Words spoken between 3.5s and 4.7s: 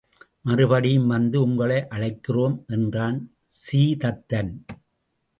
சீதத்தன்.